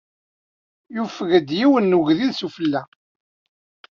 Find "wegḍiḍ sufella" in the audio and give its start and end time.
1.97-2.83